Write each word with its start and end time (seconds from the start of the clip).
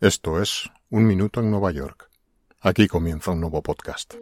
Esto 0.00 0.40
es 0.40 0.70
Un 0.90 1.08
Minuto 1.08 1.40
en 1.40 1.50
Nueva 1.50 1.72
York. 1.72 2.08
Aquí 2.60 2.86
comienza 2.86 3.32
un 3.32 3.40
nuevo 3.40 3.64
podcast. 3.64 4.14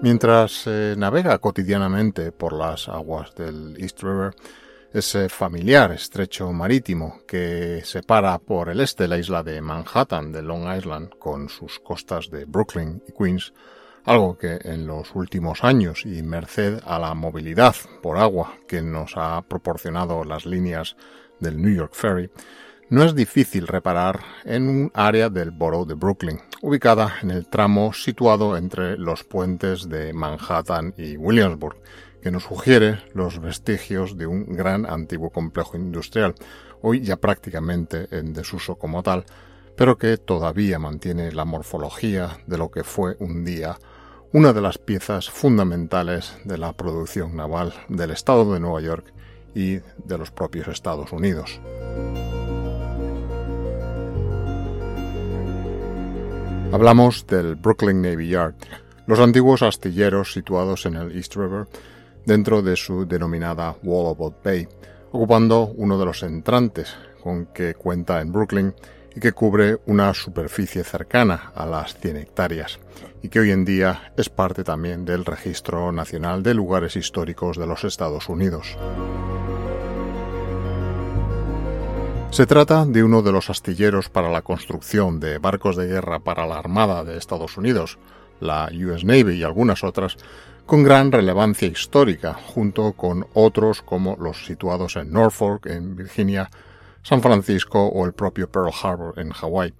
Mientras 0.00 0.62
se 0.62 0.94
navega 0.96 1.36
cotidianamente 1.36 2.32
por 2.32 2.54
las 2.54 2.88
aguas 2.88 3.34
del 3.34 3.76
East 3.78 4.02
River, 4.02 4.34
ese 4.94 5.28
familiar 5.28 5.92
estrecho 5.92 6.50
marítimo 6.50 7.20
que 7.28 7.82
separa 7.84 8.38
por 8.38 8.70
el 8.70 8.80
este 8.80 9.06
la 9.06 9.18
isla 9.18 9.42
de 9.42 9.60
Manhattan 9.60 10.32
de 10.32 10.40
Long 10.40 10.74
Island 10.74 11.10
con 11.18 11.50
sus 11.50 11.78
costas 11.78 12.30
de 12.30 12.46
Brooklyn 12.46 13.02
y 13.06 13.12
Queens, 13.12 13.52
algo 14.04 14.38
que 14.38 14.58
en 14.62 14.86
los 14.86 15.14
últimos 15.14 15.64
años 15.64 16.04
y 16.06 16.22
merced 16.22 16.80
a 16.84 16.98
la 16.98 17.14
movilidad 17.14 17.74
por 18.02 18.18
agua 18.18 18.54
que 18.66 18.82
nos 18.82 19.12
ha 19.16 19.42
proporcionado 19.42 20.24
las 20.24 20.46
líneas 20.46 20.96
del 21.38 21.60
New 21.60 21.74
York 21.74 21.94
Ferry, 21.94 22.30
no 22.90 23.04
es 23.04 23.14
difícil 23.14 23.68
reparar 23.68 24.20
en 24.44 24.68
un 24.68 24.90
área 24.94 25.28
del 25.28 25.52
borough 25.52 25.86
de 25.86 25.94
Brooklyn, 25.94 26.40
ubicada 26.60 27.14
en 27.22 27.30
el 27.30 27.46
tramo 27.46 27.92
situado 27.92 28.56
entre 28.56 28.98
los 28.98 29.22
puentes 29.22 29.88
de 29.88 30.12
Manhattan 30.12 30.92
y 30.96 31.16
Williamsburg, 31.16 31.76
que 32.20 32.32
nos 32.32 32.42
sugiere 32.42 32.98
los 33.14 33.40
vestigios 33.40 34.16
de 34.16 34.26
un 34.26 34.44
gran 34.56 34.86
antiguo 34.86 35.30
complejo 35.30 35.76
industrial, 35.76 36.34
hoy 36.82 37.00
ya 37.00 37.16
prácticamente 37.16 38.08
en 38.10 38.32
desuso 38.32 38.76
como 38.76 39.02
tal, 39.02 39.24
pero 39.76 39.96
que 39.96 40.16
todavía 40.18 40.78
mantiene 40.78 41.32
la 41.32 41.44
morfología 41.44 42.38
de 42.46 42.58
lo 42.58 42.70
que 42.70 42.84
fue 42.84 43.16
un 43.20 43.44
día 43.44 43.78
una 44.32 44.52
de 44.52 44.60
las 44.60 44.78
piezas 44.78 45.28
fundamentales 45.28 46.36
de 46.44 46.56
la 46.56 46.72
producción 46.72 47.34
naval 47.34 47.74
del 47.88 48.12
Estado 48.12 48.52
de 48.52 48.60
Nueva 48.60 48.80
York 48.80 49.12
y 49.56 49.78
de 49.78 50.18
los 50.18 50.30
propios 50.30 50.68
Estados 50.68 51.10
Unidos. 51.10 51.60
Hablamos 56.72 57.26
del 57.26 57.56
Brooklyn 57.56 58.00
Navy 58.00 58.28
Yard, 58.28 58.54
los 59.06 59.18
antiguos 59.18 59.62
astilleros 59.62 60.32
situados 60.32 60.86
en 60.86 60.94
el 60.94 61.16
East 61.16 61.34
River 61.34 61.66
dentro 62.24 62.62
de 62.62 62.76
su 62.76 63.06
denominada 63.06 63.74
Wallabout 63.82 64.44
Bay, 64.44 64.68
ocupando 65.10 65.72
uno 65.74 65.98
de 65.98 66.04
los 66.04 66.22
entrantes 66.22 66.94
con 67.20 67.46
que 67.46 67.74
cuenta 67.74 68.20
en 68.20 68.30
Brooklyn 68.30 68.74
y 69.16 69.18
que 69.18 69.32
cubre 69.32 69.78
una 69.86 70.14
superficie 70.14 70.84
cercana 70.84 71.50
a 71.52 71.66
las 71.66 71.98
100 71.98 72.16
hectáreas 72.18 72.78
y 73.22 73.28
que 73.28 73.40
hoy 73.40 73.50
en 73.50 73.64
día 73.64 74.12
es 74.16 74.28
parte 74.28 74.64
también 74.64 75.04
del 75.04 75.24
Registro 75.24 75.92
Nacional 75.92 76.42
de 76.42 76.54
Lugares 76.54 76.96
Históricos 76.96 77.56
de 77.56 77.66
los 77.66 77.84
Estados 77.84 78.28
Unidos. 78.28 78.76
Se 82.30 82.46
trata 82.46 82.86
de 82.86 83.02
uno 83.02 83.22
de 83.22 83.32
los 83.32 83.50
astilleros 83.50 84.08
para 84.08 84.30
la 84.30 84.42
construcción 84.42 85.18
de 85.18 85.38
barcos 85.38 85.76
de 85.76 85.88
guerra 85.88 86.20
para 86.20 86.46
la 86.46 86.58
Armada 86.58 87.02
de 87.02 87.18
Estados 87.18 87.56
Unidos, 87.56 87.98
la 88.38 88.70
US 88.72 89.04
Navy 89.04 89.34
y 89.34 89.42
algunas 89.42 89.82
otras, 89.82 90.16
con 90.64 90.84
gran 90.84 91.10
relevancia 91.10 91.66
histórica, 91.66 92.34
junto 92.34 92.92
con 92.92 93.26
otros 93.34 93.82
como 93.82 94.16
los 94.16 94.46
situados 94.46 94.94
en 94.94 95.12
Norfolk, 95.12 95.66
en 95.66 95.96
Virginia, 95.96 96.48
San 97.02 97.20
Francisco 97.20 97.86
o 97.86 98.06
el 98.06 98.12
propio 98.12 98.48
Pearl 98.48 98.70
Harbor 98.80 99.18
en 99.18 99.30
Hawái. 99.30 99.74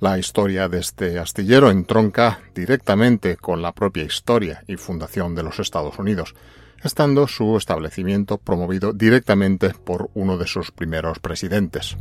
La 0.00 0.18
historia 0.18 0.66
de 0.70 0.78
este 0.78 1.18
astillero 1.18 1.70
entronca 1.70 2.40
directamente 2.54 3.36
con 3.36 3.60
la 3.60 3.72
propia 3.74 4.02
historia 4.02 4.64
y 4.66 4.76
fundación 4.76 5.34
de 5.34 5.42
los 5.42 5.58
Estados 5.58 5.98
Unidos, 5.98 6.34
estando 6.82 7.28
su 7.28 7.54
establecimiento 7.58 8.38
promovido 8.38 8.94
directamente 8.94 9.74
por 9.74 10.08
uno 10.14 10.38
de 10.38 10.46
sus 10.46 10.70
primeros 10.70 11.18
presidentes. 11.18 11.98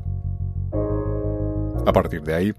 A 1.85 1.91
partir 1.91 2.21
de 2.21 2.35
ahí, 2.35 2.53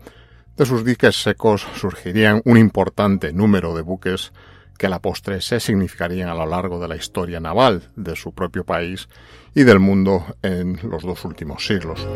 de 0.59 0.67
sus 0.67 0.85
diques 0.85 1.23
secos 1.23 1.67
surgirían 1.75 2.43
un 2.45 2.59
importante 2.59 3.33
número 3.33 3.75
de 3.75 3.81
buques 3.81 4.33
que 4.77 4.89
a 4.89 4.91
la 4.91 5.01
postre 5.01 5.41
se 5.41 5.59
significarían 5.59 6.29
a 6.29 6.35
lo 6.35 6.45
largo 6.45 6.79
de 6.79 6.89
la 6.89 6.97
historia 6.97 7.41
naval 7.41 7.91
de 7.97 8.15
su 8.15 8.35
propio 8.35 8.65
país 8.65 9.09
y 9.55 9.63
del 9.63 9.79
mundo 9.79 10.27
en 10.43 10.79
los 10.83 11.03
dos 11.03 11.25
últimos 11.25 11.67
siglos. 11.67 12.07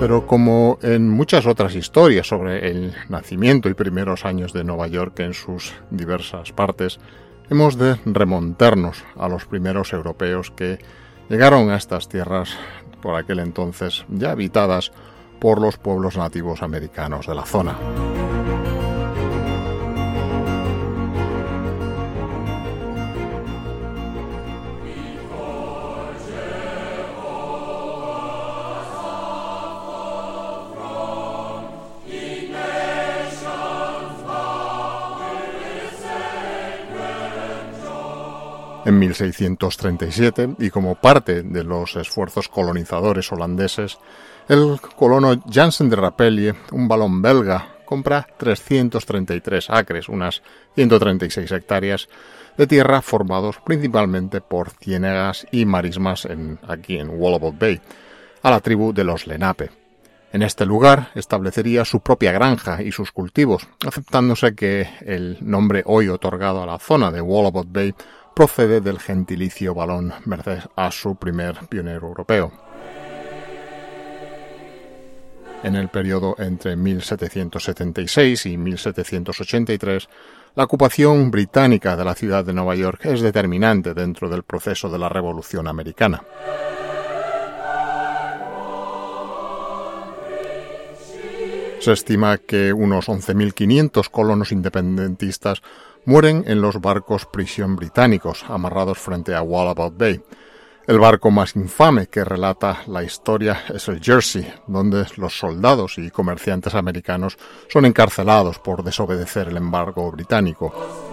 Pero 0.00 0.26
como 0.26 0.78
en 0.80 1.10
muchas 1.10 1.44
otras 1.44 1.74
historias 1.74 2.26
sobre 2.26 2.70
el 2.70 2.94
nacimiento 3.10 3.68
y 3.68 3.74
primeros 3.74 4.24
años 4.24 4.54
de 4.54 4.64
Nueva 4.64 4.86
York 4.86 5.20
en 5.20 5.34
sus 5.34 5.74
diversas 5.90 6.52
partes, 6.52 6.98
hemos 7.50 7.76
de 7.76 7.96
remontarnos 8.06 9.04
a 9.18 9.28
los 9.28 9.44
primeros 9.44 9.92
europeos 9.92 10.50
que 10.52 10.78
llegaron 11.28 11.68
a 11.68 11.76
estas 11.76 12.08
tierras 12.08 12.56
por 13.02 13.14
aquel 13.14 13.40
entonces 13.40 14.06
ya 14.08 14.30
habitadas 14.30 14.90
por 15.38 15.60
los 15.60 15.76
pueblos 15.76 16.16
nativos 16.16 16.62
americanos 16.62 17.26
de 17.26 17.34
la 17.34 17.44
zona. 17.44 17.76
En 38.90 38.98
1637, 38.98 40.56
y 40.58 40.70
como 40.70 40.96
parte 40.96 41.44
de 41.44 41.62
los 41.62 41.94
esfuerzos 41.94 42.48
colonizadores 42.48 43.30
holandeses, 43.30 44.00
el 44.48 44.80
colono 44.96 45.40
Jansen 45.48 45.88
de 45.88 45.94
Rapelje, 45.94 46.54
un 46.72 46.88
balón 46.88 47.22
belga, 47.22 47.76
compra 47.84 48.26
333 48.36 49.70
acres, 49.70 50.08
unas 50.08 50.42
136 50.74 51.52
hectáreas, 51.52 52.08
de 52.56 52.66
tierra 52.66 53.00
formados 53.00 53.58
principalmente 53.64 54.40
por 54.40 54.70
ciénegas 54.70 55.46
y 55.52 55.66
marismas 55.66 56.24
en, 56.24 56.58
aquí 56.66 56.98
en 56.98 57.10
Wallabout 57.10 57.56
Bay, 57.60 57.80
a 58.42 58.50
la 58.50 58.58
tribu 58.58 58.92
de 58.92 59.04
los 59.04 59.28
Lenape. 59.28 59.70
En 60.32 60.42
este 60.42 60.64
lugar 60.64 61.10
establecería 61.14 61.84
su 61.84 62.00
propia 62.00 62.30
granja 62.30 62.82
y 62.82 62.90
sus 62.90 63.10
cultivos, 63.10 63.68
aceptándose 63.86 64.54
que 64.54 64.88
el 65.00 65.38
nombre 65.40 65.82
hoy 65.86 66.08
otorgado 66.08 66.62
a 66.62 66.66
la 66.66 66.78
zona 66.78 67.10
de 67.10 67.20
Wallabout 67.20 67.68
Bay 67.70 67.94
procede 68.34 68.80
del 68.80 68.98
gentilicio 68.98 69.74
balón 69.74 70.12
merced 70.24 70.60
a 70.76 70.90
su 70.90 71.16
primer 71.16 71.66
pionero 71.68 72.08
europeo. 72.08 72.52
En 75.62 75.76
el 75.76 75.88
periodo 75.88 76.36
entre 76.38 76.74
1776 76.74 78.46
y 78.46 78.56
1783, 78.56 80.08
la 80.54 80.64
ocupación 80.64 81.30
británica 81.30 81.96
de 81.96 82.04
la 82.04 82.14
ciudad 82.14 82.44
de 82.44 82.54
Nueva 82.54 82.74
York 82.74 83.04
es 83.04 83.20
determinante 83.20 83.92
dentro 83.92 84.30
del 84.30 84.42
proceso 84.42 84.88
de 84.88 84.98
la 84.98 85.08
Revolución 85.10 85.68
Americana. 85.68 86.22
Se 91.80 91.92
estima 91.92 92.36
que 92.36 92.72
unos 92.74 93.08
11.500 93.08 94.10
colonos 94.10 94.52
independentistas 94.52 95.62
mueren 96.04 96.44
en 96.46 96.60
los 96.60 96.80
barcos 96.80 97.26
prisión 97.26 97.76
británicos 97.76 98.44
amarrados 98.48 98.98
frente 98.98 99.34
a 99.34 99.42
Wallabout 99.42 99.96
Bay. 99.96 100.22
El 100.86 100.98
barco 100.98 101.30
más 101.30 101.54
infame 101.56 102.08
que 102.08 102.24
relata 102.24 102.82
la 102.86 103.04
historia 103.04 103.62
es 103.72 103.86
el 103.88 104.00
Jersey, 104.02 104.52
donde 104.66 105.06
los 105.16 105.38
soldados 105.38 105.98
y 105.98 106.10
comerciantes 106.10 106.74
americanos 106.74 107.38
son 107.68 107.84
encarcelados 107.84 108.58
por 108.58 108.82
desobedecer 108.82 109.48
el 109.48 109.56
embargo 109.56 110.10
británico. 110.10 111.09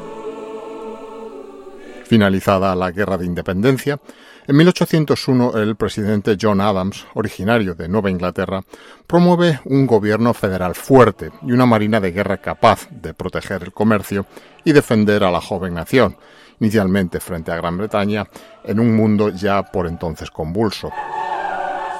Finalizada 2.08 2.74
la 2.74 2.92
Guerra 2.92 3.18
de 3.18 3.26
Independencia, 3.26 4.00
en 4.48 4.56
1801 4.56 5.58
el 5.58 5.76
presidente 5.76 6.38
John 6.42 6.62
Adams, 6.62 7.06
originario 7.16 7.76
de 7.76 7.90
Nueva 7.90 8.10
Inglaterra, 8.10 8.64
promueve 9.06 9.60
un 9.66 9.86
gobierno 9.86 10.34
federal 10.34 10.74
fuerte 10.74 11.32
y 11.42 11.52
una 11.52 11.66
marina 11.66 12.00
de 12.00 12.14
guerra 12.14 12.38
capaz 12.38 12.88
de 12.92 13.14
proteger 13.14 13.64
el 13.64 13.74
comercio 13.74 14.26
y 14.64 14.72
defender 14.72 15.26
a 15.26 15.32
la 15.32 15.42
joven 15.42 15.74
nación, 15.74 16.16
inicialmente 16.62 17.20
frente 17.20 17.52
a 17.52 17.58
Gran 17.58 17.78
Bretaña, 17.78 18.26
en 18.64 18.80
un 18.80 18.96
mundo 18.96 19.28
ya 19.28 19.64
por 19.64 19.86
entonces 19.86 20.32
convulso. 20.32 20.90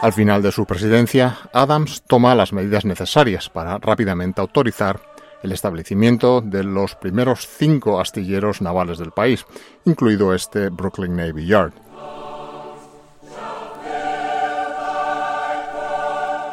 Al 0.02 0.14
final 0.14 0.42
de 0.42 0.54
su 0.54 0.66
presidencia, 0.66 1.38
Adams 1.52 2.04
toma 2.08 2.34
las 2.34 2.54
medidas 2.54 2.86
necesarias 2.86 3.50
para 3.50 3.78
rápidamente 3.78 4.40
autorizar 4.40 5.02
el 5.44 5.52
establecimiento 5.52 6.42
de 6.42 6.64
los 6.64 6.96
primeros 6.96 7.48
cinco 7.48 8.00
astilleros 8.00 8.62
navales 8.62 8.98
del 8.98 9.12
país, 9.12 9.46
incluido 9.86 10.34
este 10.34 10.70
Brooklyn 10.70 11.16
Navy 11.16 11.46
Yard. 11.46 11.74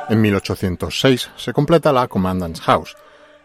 En 0.08 0.20
1806 0.20 1.30
se 1.36 1.52
completa 1.54 1.92
la 1.92 2.08
Commandant's 2.08 2.60
House, 2.60 2.94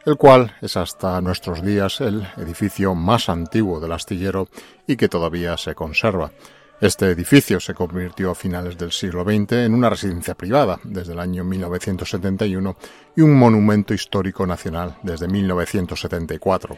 el 0.06 0.18
cual 0.18 0.56
es 0.62 0.76
hasta 0.76 1.22
nuestros 1.22 1.62
días 1.62 2.02
el 2.02 2.28
edificio 2.38 2.96
más 2.96 3.30
antiguo 3.30 3.80
del 3.80 3.94
astillero 3.94 4.50
y 4.86 4.98
que 4.98 5.08
todavía 5.08 5.56
se 5.56 5.76
conserva. 5.76 6.32
Este 6.82 7.08
edificio 7.08 7.60
se 7.60 7.74
convirtió 7.74 8.32
a 8.32 8.36
finales 8.36 8.78
del 8.78 8.94
siglo 8.94 9.26
XX 9.26 9.52
en 9.52 9.74
una 9.74 9.90
residencia 9.90 10.34
privada 10.34 10.80
desde 10.86 11.12
el 11.12 11.20
año 11.20 11.44
1971 11.44 12.78
y 13.18 13.22
un 13.22 13.38
monumento 13.38 13.94
histórico 13.94 14.48
nacional 14.48 14.96
desde 15.04 15.28
1974. 15.28 16.78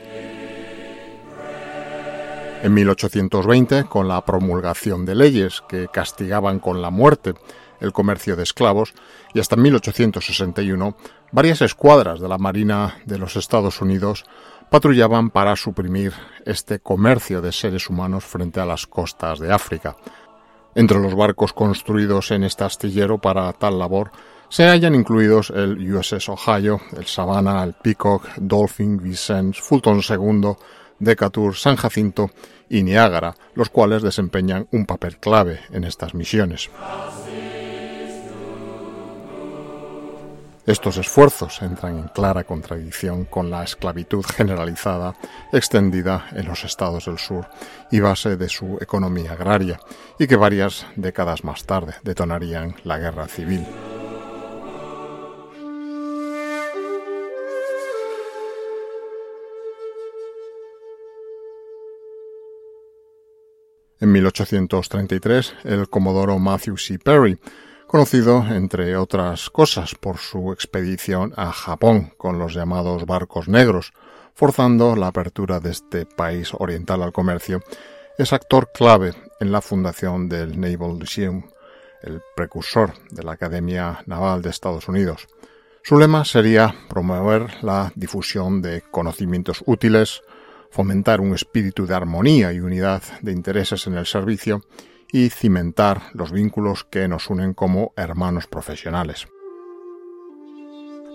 En 2.63 2.73
1820, 2.73 3.83
con 3.83 4.07
la 4.07 4.25
promulgación 4.25 5.05
de 5.05 5.13
leyes 5.13 5.61
que 5.69 5.87
castigaban 5.87 6.57
con 6.57 6.81
la 6.81 6.89
muerte 6.89 7.35
el 7.79 7.91
comercio 7.93 8.35
de 8.35 8.43
esclavos, 8.43 8.93
y 9.33 9.39
hasta 9.39 9.55
1861, 9.55 10.95
varias 11.31 11.61
escuadras 11.61 12.19
de 12.19 12.27
la 12.27 12.37
Marina 12.37 12.97
de 13.05 13.17
los 13.17 13.35
Estados 13.35 13.81
Unidos 13.81 14.25
patrullaban 14.71 15.31
para 15.31 15.57
suprimir 15.57 16.13
este 16.45 16.79
comercio 16.79 17.41
de 17.41 17.51
seres 17.51 17.89
humanos 17.89 18.23
frente 18.23 18.61
a 18.61 18.65
las 18.65 18.87
costas 18.87 19.37
de 19.37 19.51
África. 19.51 19.97
Entre 20.75 20.97
los 20.97 21.13
barcos 21.13 21.51
construidos 21.51 22.31
en 22.31 22.45
este 22.45 22.63
astillero 22.63 23.17
para 23.17 23.51
tal 23.51 23.77
labor 23.77 24.11
se 24.47 24.63
hallan 24.63 24.95
incluidos 24.95 25.49
el 25.49 25.93
USS 25.93 26.29
Ohio, 26.29 26.79
el 26.95 27.05
Savannah, 27.05 27.65
el 27.65 27.73
Peacock, 27.73 28.29
Dolphin, 28.37 28.97
Vicente, 28.97 29.59
Fulton 29.61 29.99
II, 30.09 30.53
Decatur, 30.99 31.53
San 31.53 31.75
Jacinto 31.75 32.29
y 32.69 32.83
Niágara, 32.83 33.35
los 33.55 33.69
cuales 33.69 34.01
desempeñan 34.01 34.69
un 34.71 34.85
papel 34.85 35.17
clave 35.17 35.59
en 35.71 35.83
estas 35.83 36.13
misiones. 36.13 36.69
Estos 40.67 40.97
esfuerzos 40.97 41.59
entran 41.63 41.97
en 41.97 42.07
clara 42.09 42.43
contradicción 42.43 43.25
con 43.25 43.49
la 43.49 43.63
esclavitud 43.63 44.23
generalizada 44.23 45.15
extendida 45.51 46.27
en 46.33 46.45
los 46.45 46.63
estados 46.63 47.05
del 47.05 47.17
sur 47.17 47.47
y 47.89 47.99
base 47.99 48.37
de 48.37 48.47
su 48.47 48.77
economía 48.79 49.31
agraria, 49.31 49.79
y 50.19 50.27
que 50.27 50.35
varias 50.35 50.85
décadas 50.95 51.43
más 51.43 51.65
tarde 51.65 51.95
detonarían 52.03 52.75
la 52.83 52.99
guerra 52.99 53.27
civil. 53.27 53.65
En 63.99 64.11
1833, 64.11 65.55
el 65.63 65.89
comodoro 65.89 66.37
Matthew 66.39 66.77
C. 66.77 66.99
Perry 66.99 67.39
conocido, 67.91 68.45
entre 68.47 68.95
otras 68.95 69.49
cosas, 69.49 69.95
por 69.95 70.17
su 70.17 70.53
expedición 70.53 71.33
a 71.35 71.51
Japón 71.51 72.13
con 72.15 72.39
los 72.39 72.53
llamados 72.53 73.05
barcos 73.05 73.49
negros, 73.49 73.91
forzando 74.33 74.95
la 74.95 75.07
apertura 75.07 75.59
de 75.59 75.71
este 75.71 76.05
país 76.05 76.53
oriental 76.53 77.03
al 77.03 77.11
comercio, 77.11 77.61
es 78.17 78.31
actor 78.31 78.69
clave 78.73 79.13
en 79.41 79.51
la 79.51 79.59
fundación 79.59 80.29
del 80.29 80.57
Naval 80.57 80.93
Museum, 80.93 81.43
el 82.01 82.21
precursor 82.33 82.93
de 83.09 83.23
la 83.23 83.33
Academia 83.33 84.01
Naval 84.05 84.41
de 84.41 84.51
Estados 84.51 84.87
Unidos. 84.87 85.27
Su 85.83 85.99
lema 85.99 86.23
sería 86.23 86.73
promover 86.87 87.61
la 87.61 87.91
difusión 87.95 88.61
de 88.61 88.83
conocimientos 88.89 89.63
útiles, 89.65 90.21
fomentar 90.69 91.19
un 91.19 91.33
espíritu 91.35 91.85
de 91.85 91.95
armonía 91.95 92.53
y 92.53 92.61
unidad 92.61 93.03
de 93.21 93.33
intereses 93.33 93.85
en 93.87 93.95
el 93.95 94.05
servicio 94.05 94.61
y 95.11 95.29
cimentar 95.29 96.01
los 96.13 96.31
vínculos 96.31 96.83
que 96.83 97.07
nos 97.07 97.29
unen 97.29 97.53
como 97.53 97.93
hermanos 97.95 98.47
profesionales. 98.47 99.27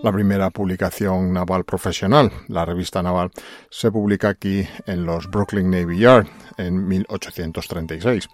La 0.03 0.11
primera 0.11 0.51
publicación 0.51 1.33
naval 1.33 1.65
profesional, 1.65 2.31
la 2.47 2.65
revista 2.65 3.01
naval, 3.01 3.31
se 3.71 3.91
publica 3.91 4.29
aquí 4.29 4.67
en 4.85 5.05
los 5.05 5.27
Brooklyn 5.27 5.71
Navy 5.71 5.97
Yard 5.97 6.27
en 6.57 6.87
1836. 6.87 8.29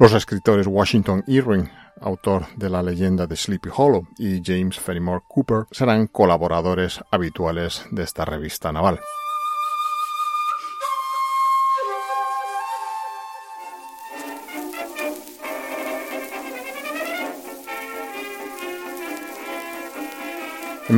Los 0.00 0.12
escritores 0.12 0.66
Washington 0.66 1.22
Irving, 1.28 1.66
autor 2.00 2.46
de 2.56 2.68
la 2.68 2.82
leyenda 2.82 3.28
de 3.28 3.36
Sleepy 3.36 3.70
Hollow, 3.74 4.08
y 4.18 4.42
James 4.44 4.80
Fenimore 4.80 5.22
Cooper 5.28 5.66
serán 5.70 6.08
colaboradores 6.08 7.00
habituales 7.12 7.86
de 7.92 8.02
esta 8.02 8.24
revista 8.24 8.72
naval. 8.72 8.98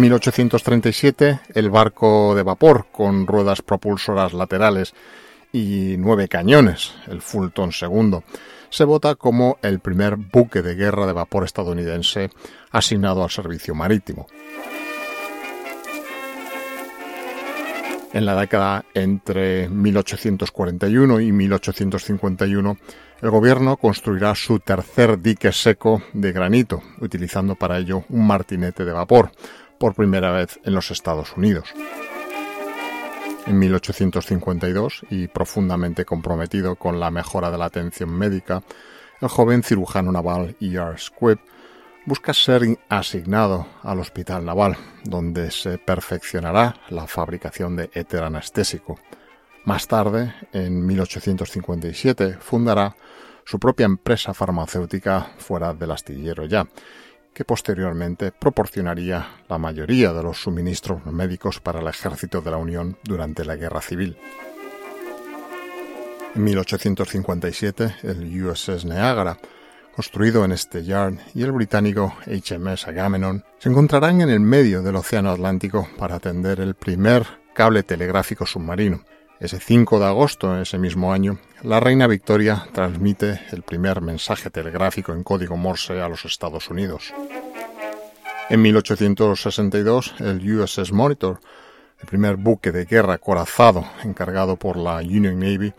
1837, 0.00 1.40
el 1.54 1.70
barco 1.70 2.34
de 2.34 2.42
vapor 2.42 2.86
con 2.90 3.26
ruedas 3.26 3.62
propulsoras 3.62 4.32
laterales 4.32 4.94
y 5.52 5.96
nueve 5.98 6.28
cañones, 6.28 6.94
el 7.06 7.22
Fulton 7.22 7.70
II, 7.80 8.18
se 8.68 8.84
vota 8.84 9.14
como 9.14 9.58
el 9.62 9.80
primer 9.80 10.16
buque 10.16 10.62
de 10.62 10.74
guerra 10.74 11.06
de 11.06 11.12
vapor 11.12 11.44
estadounidense 11.44 12.30
asignado 12.70 13.22
al 13.22 13.30
servicio 13.30 13.74
marítimo. 13.74 14.26
En 18.12 18.24
la 18.24 18.34
década 18.34 18.84
entre 18.94 19.68
1841 19.68 21.20
y 21.20 21.32
1851, 21.32 22.78
el 23.20 23.30
gobierno 23.30 23.76
construirá 23.76 24.34
su 24.34 24.58
tercer 24.58 25.20
dique 25.20 25.52
seco 25.52 26.02
de 26.12 26.32
granito, 26.32 26.82
utilizando 27.00 27.56
para 27.56 27.78
ello 27.78 28.04
un 28.08 28.26
martinete 28.26 28.84
de 28.84 28.92
vapor, 28.92 29.32
por 29.78 29.94
primera 29.94 30.32
vez 30.32 30.58
en 30.64 30.74
los 30.74 30.90
Estados 30.90 31.36
Unidos. 31.36 31.72
En 33.46 33.58
1852, 33.58 35.06
y 35.10 35.28
profundamente 35.28 36.04
comprometido 36.04 36.76
con 36.76 36.98
la 36.98 37.10
mejora 37.10 37.50
de 37.50 37.58
la 37.58 37.66
atención 37.66 38.10
médica, 38.10 38.62
el 39.20 39.28
joven 39.28 39.62
cirujano 39.62 40.10
naval 40.10 40.56
E.R. 40.60 40.98
Squibb 40.98 41.38
busca 42.06 42.32
ser 42.32 42.78
asignado 42.88 43.66
al 43.82 44.00
Hospital 44.00 44.44
Naval, 44.44 44.76
donde 45.04 45.50
se 45.50 45.78
perfeccionará 45.78 46.76
la 46.88 47.06
fabricación 47.06 47.76
de 47.76 47.90
éter 47.94 48.22
anestésico. 48.22 48.98
Más 49.64 49.88
tarde, 49.88 50.32
en 50.52 50.86
1857, 50.86 52.38
fundará 52.40 52.94
su 53.44 53.58
propia 53.58 53.86
empresa 53.86 54.34
farmacéutica 54.34 55.32
fuera 55.38 55.72
del 55.72 55.90
astillero 55.90 56.46
ya, 56.46 56.66
que 57.36 57.44
posteriormente 57.44 58.32
proporcionaría 58.32 59.42
la 59.46 59.58
mayoría 59.58 60.14
de 60.14 60.22
los 60.22 60.40
suministros 60.40 61.04
médicos 61.04 61.60
para 61.60 61.80
el 61.80 61.86
ejército 61.86 62.40
de 62.40 62.50
la 62.50 62.56
Unión 62.56 62.96
durante 63.04 63.44
la 63.44 63.56
Guerra 63.56 63.82
Civil. 63.82 64.16
En 66.34 66.44
1857, 66.44 67.96
el 68.04 68.42
USS 68.42 68.86
Niagara, 68.86 69.36
construido 69.94 70.46
en 70.46 70.52
este 70.52 70.82
yard, 70.82 71.18
y 71.34 71.42
el 71.42 71.52
británico 71.52 72.14
HMS 72.24 72.88
Agamemnon 72.88 73.44
se 73.58 73.68
encontrarán 73.68 74.22
en 74.22 74.30
el 74.30 74.40
medio 74.40 74.80
del 74.80 74.96
Océano 74.96 75.30
Atlántico 75.30 75.86
para 75.98 76.14
atender 76.14 76.60
el 76.60 76.74
primer 76.74 77.26
cable 77.52 77.82
telegráfico 77.82 78.46
submarino, 78.46 79.04
ese 79.40 79.60
5 79.60 79.98
de 79.98 80.06
agosto, 80.06 80.58
ese 80.58 80.78
mismo 80.78 81.12
año, 81.12 81.38
la 81.62 81.80
reina 81.80 82.06
Victoria 82.06 82.66
transmite 82.72 83.40
el 83.50 83.62
primer 83.62 84.00
mensaje 84.00 84.50
telegráfico 84.50 85.12
en 85.12 85.22
código 85.22 85.56
Morse 85.56 86.00
a 86.00 86.08
los 86.08 86.24
Estados 86.24 86.68
Unidos. 86.70 87.12
En 88.48 88.62
1862, 88.62 90.14
el 90.20 90.60
USS 90.60 90.92
Monitor, 90.92 91.40
el 92.00 92.06
primer 92.06 92.36
buque 92.36 92.72
de 92.72 92.84
guerra 92.84 93.18
corazado 93.18 93.84
encargado 94.04 94.56
por 94.56 94.76
la 94.76 94.96
Union 94.96 95.38
Navy, 95.38 95.72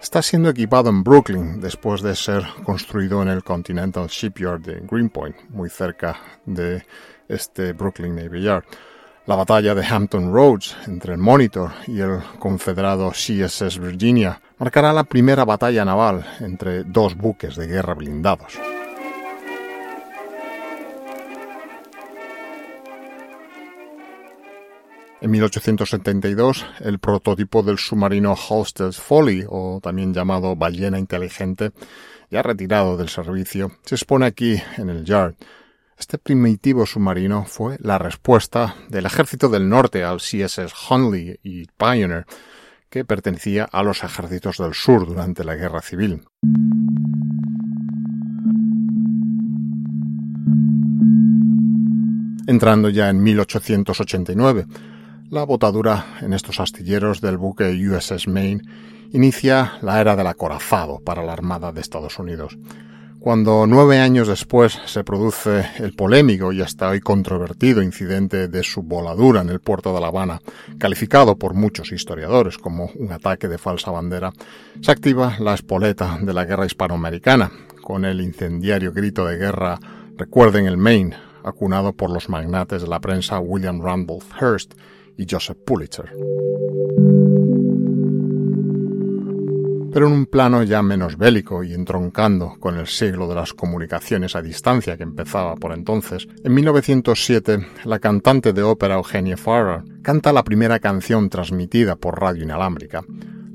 está 0.00 0.22
siendo 0.22 0.48
equipado 0.48 0.88
en 0.88 1.02
Brooklyn 1.02 1.60
después 1.60 2.00
de 2.02 2.14
ser 2.14 2.44
construido 2.64 3.20
en 3.20 3.28
el 3.28 3.42
Continental 3.42 4.06
Shipyard 4.06 4.60
de 4.60 4.80
Greenpoint, 4.88 5.36
muy 5.50 5.68
cerca 5.68 6.18
de 6.46 6.86
este 7.28 7.72
Brooklyn 7.72 8.14
Navy 8.14 8.42
Yard. 8.42 8.64
La 9.28 9.36
batalla 9.36 9.74
de 9.74 9.84
Hampton 9.84 10.32
Roads 10.32 10.74
entre 10.86 11.12
el 11.12 11.18
Monitor 11.18 11.70
y 11.86 12.00
el 12.00 12.18
confederado 12.38 13.10
CSS 13.10 13.78
Virginia 13.78 14.40
marcará 14.56 14.90
la 14.90 15.04
primera 15.04 15.44
batalla 15.44 15.84
naval 15.84 16.24
entre 16.40 16.82
dos 16.84 17.14
buques 17.14 17.54
de 17.56 17.66
guerra 17.66 17.92
blindados. 17.92 18.58
En 25.20 25.30
1872, 25.30 26.64
el 26.80 26.98
prototipo 26.98 27.62
del 27.62 27.76
submarino 27.76 28.34
Halstead's 28.34 28.98
Folly, 28.98 29.44
o 29.46 29.78
también 29.82 30.14
llamado 30.14 30.56
ballena 30.56 30.98
inteligente, 30.98 31.72
ya 32.30 32.40
retirado 32.42 32.96
del 32.96 33.10
servicio, 33.10 33.72
se 33.82 33.96
expone 33.96 34.24
aquí 34.24 34.58
en 34.78 34.88
el 34.88 35.04
Yard 35.04 35.34
este 35.98 36.16
primitivo 36.16 36.86
submarino 36.86 37.44
fue 37.44 37.76
la 37.80 37.98
respuesta 37.98 38.76
del 38.88 39.06
ejército 39.06 39.48
del 39.48 39.68
norte 39.68 40.04
al 40.04 40.18
CSS 40.18 40.72
Hunley 40.88 41.40
y 41.42 41.66
Pioneer, 41.66 42.24
que 42.88 43.04
pertenecía 43.04 43.64
a 43.64 43.82
los 43.82 44.04
ejércitos 44.04 44.58
del 44.58 44.74
sur 44.74 45.06
durante 45.06 45.44
la 45.44 45.56
guerra 45.56 45.82
civil. 45.82 46.22
Entrando 52.46 52.88
ya 52.88 53.10
en 53.10 53.22
1889, 53.22 54.66
La 55.30 55.44
botadura 55.44 56.16
en 56.22 56.32
estos 56.32 56.58
astilleros 56.60 57.20
del 57.20 57.36
buque 57.36 57.70
USS 57.86 58.28
Maine 58.28 58.62
inicia 59.12 59.74
la 59.82 60.00
era 60.00 60.16
del 60.16 60.26
acorazado 60.26 61.00
para 61.00 61.22
la 61.22 61.34
Armada 61.34 61.70
de 61.72 61.82
Estados 61.82 62.18
Unidos. 62.18 62.56
Cuando 63.20 63.66
nueve 63.66 63.98
años 63.98 64.28
después 64.28 64.78
se 64.86 65.02
produce 65.02 65.66
el 65.78 65.92
polémico 65.94 66.52
y 66.52 66.62
hasta 66.62 66.88
hoy 66.88 67.00
controvertido 67.00 67.82
incidente 67.82 68.46
de 68.46 68.62
su 68.62 68.82
voladura 68.82 69.40
en 69.40 69.48
el 69.48 69.60
puerto 69.60 69.92
de 69.92 70.00
La 70.00 70.06
Habana, 70.06 70.40
calificado 70.78 71.36
por 71.36 71.54
muchos 71.54 71.90
historiadores 71.90 72.58
como 72.58 72.90
un 72.94 73.10
ataque 73.10 73.48
de 73.48 73.58
falsa 73.58 73.90
bandera, 73.90 74.32
se 74.80 74.92
activa 74.92 75.36
la 75.40 75.54
espoleta 75.54 76.18
de 76.22 76.32
la 76.32 76.44
guerra 76.44 76.66
hispanoamericana, 76.66 77.50
con 77.82 78.04
el 78.04 78.20
incendiario 78.20 78.92
grito 78.92 79.26
de 79.26 79.36
guerra 79.36 79.78
Recuerden 80.16 80.66
el 80.66 80.76
Maine, 80.76 81.16
acunado 81.44 81.92
por 81.92 82.10
los 82.10 82.28
magnates 82.28 82.82
de 82.82 82.88
la 82.88 83.00
prensa 83.00 83.40
William 83.40 83.80
Randolph 83.80 84.32
Hearst 84.40 84.74
y 85.16 85.26
Joseph 85.28 85.58
Pulitzer. 85.64 86.12
Pero 89.98 90.06
en 90.06 90.12
un 90.12 90.26
plano 90.26 90.62
ya 90.62 90.80
menos 90.80 91.18
bélico 91.18 91.64
y 91.64 91.74
entroncando 91.74 92.54
con 92.60 92.78
el 92.78 92.86
siglo 92.86 93.26
de 93.26 93.34
las 93.34 93.52
comunicaciones 93.52 94.36
a 94.36 94.42
distancia 94.42 94.96
que 94.96 95.02
empezaba 95.02 95.56
por 95.56 95.72
entonces, 95.72 96.28
en 96.44 96.54
1907 96.54 97.66
la 97.84 97.98
cantante 97.98 98.52
de 98.52 98.62
ópera 98.62 98.94
Eugenia 98.94 99.36
Farrar 99.36 99.82
canta 100.02 100.32
la 100.32 100.44
primera 100.44 100.78
canción 100.78 101.28
transmitida 101.28 101.96
por 101.96 102.20
radio 102.20 102.44
inalámbrica. 102.44 103.02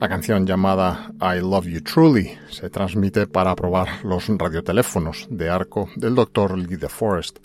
La 0.02 0.10
canción 0.10 0.46
llamada 0.46 1.14
I 1.22 1.40
Love 1.40 1.68
You 1.68 1.82
Truly 1.82 2.32
se 2.50 2.70
transmite 2.70 3.26
para 3.26 3.56
probar 3.56 4.04
los 4.04 4.28
radioteléfonos 4.28 5.28
de 5.30 5.50
arco 5.50 5.88
del 5.96 6.14
Dr. 6.14 6.58
Lee 6.58 6.76
DeForest, 6.76 7.40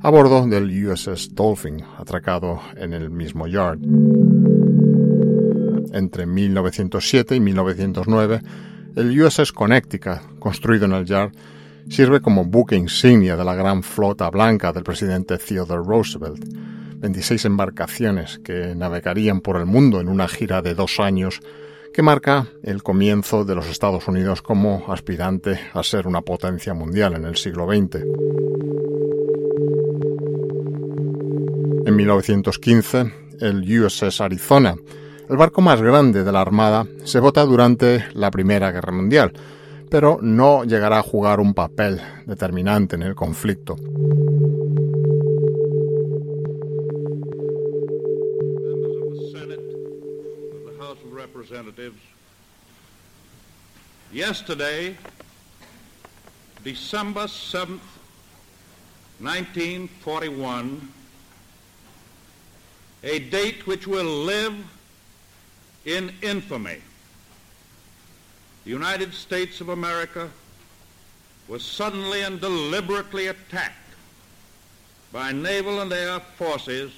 a 0.00 0.10
bordo 0.10 0.46
del 0.46 0.70
USS 0.86 1.34
Dolphin, 1.34 1.82
atracado 1.98 2.60
en 2.76 2.92
el 2.92 3.10
mismo 3.10 3.48
yard. 3.48 3.80
Entre 5.94 6.26
1907 6.26 7.36
y 7.36 7.40
1909, 7.40 8.40
el 8.96 9.22
USS 9.22 9.52
Connecticut, 9.52 10.40
construido 10.40 10.86
en 10.86 10.92
el 10.92 11.04
yard, 11.04 11.30
sirve 11.88 12.20
como 12.20 12.44
buque 12.44 12.74
insignia 12.74 13.36
de 13.36 13.44
la 13.44 13.54
gran 13.54 13.84
flota 13.84 14.28
blanca 14.28 14.72
del 14.72 14.82
presidente 14.82 15.38
Theodore 15.38 15.84
Roosevelt. 15.86 16.44
26 16.96 17.44
embarcaciones 17.44 18.40
que 18.40 18.74
navegarían 18.74 19.40
por 19.40 19.56
el 19.56 19.66
mundo 19.66 20.00
en 20.00 20.08
una 20.08 20.26
gira 20.26 20.62
de 20.62 20.74
dos 20.74 20.98
años 20.98 21.40
que 21.92 22.02
marca 22.02 22.48
el 22.64 22.82
comienzo 22.82 23.44
de 23.44 23.54
los 23.54 23.68
Estados 23.68 24.08
Unidos 24.08 24.42
como 24.42 24.86
aspirante 24.88 25.60
a 25.74 25.84
ser 25.84 26.08
una 26.08 26.22
potencia 26.22 26.74
mundial 26.74 27.14
en 27.14 27.24
el 27.24 27.36
siglo 27.36 27.68
XX. 27.68 28.02
En 31.86 31.94
1915, 31.94 33.12
el 33.38 33.80
USS 33.80 34.20
Arizona, 34.20 34.74
el 35.28 35.36
barco 35.36 35.60
más 35.60 35.80
grande 35.80 36.22
de 36.22 36.32
la 36.32 36.40
Armada, 36.40 36.86
se 37.04 37.20
vota 37.20 37.44
durante 37.44 38.06
la 38.14 38.30
Primera 38.30 38.70
Guerra 38.70 38.92
Mundial, 38.92 39.32
pero 39.90 40.18
no 40.20 40.64
llegará 40.64 40.98
a 40.98 41.02
jugar 41.02 41.40
un 41.40 41.54
papel 41.54 42.00
determinante 42.26 42.96
en 42.96 43.02
el 43.02 43.14
conflicto. 43.14 43.76
Yesterday, 54.12 54.96
December 56.62 57.24
7th, 57.24 57.80
1941, 59.18 60.88
a 63.02 63.18
date 63.18 63.66
which 63.66 63.88
will 63.88 64.24
live 64.24 64.54
in 65.84 66.12
infamy. 66.22 66.78
The 68.64 68.70
United 68.70 69.12
States 69.12 69.60
of 69.60 69.68
America 69.68 70.28
was 71.48 71.62
suddenly 71.62 72.22
and 72.22 72.40
deliberately 72.40 73.28
attacked 73.28 73.94
by 75.12 75.32
naval 75.32 75.80
and 75.80 75.92
air 75.92 76.20
forces 76.38 76.92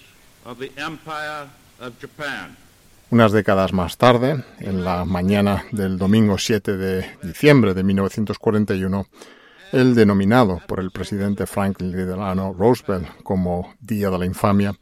of 0.44 0.58
the 0.58 0.70
Empire 0.76 1.48
of 1.80 1.98
Japan. 2.00 2.56
Unas 3.10 3.32
décadas 3.32 3.72
más 3.72 3.96
tarde, 3.98 4.44
en 4.58 4.84
la 4.84 5.04
mañana 5.04 5.64
del 5.70 5.96
domingo 5.96 6.38
7 6.38 6.76
de 6.76 7.06
diciembre 7.22 7.72
de 7.72 7.84
1941, 7.84 9.06
el 9.72 9.94
denominado 9.94 10.60
por 10.66 10.80
el 10.80 10.90
presidente 10.90 11.46
Franklin 11.46 11.92
Delano 11.92 12.52
Roosevelt 12.52 13.22
como 13.22 13.74
Día 13.80 14.10
de 14.10 14.18
la 14.18 14.26
Infamia, 14.26 14.74